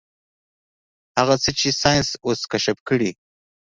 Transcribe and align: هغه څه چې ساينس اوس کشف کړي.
هغه 1.17 1.35
څه 1.43 1.49
چې 1.59 1.69
ساينس 1.81 2.09
اوس 2.25 2.39
کشف 2.51 2.77
کړي. 2.89 3.11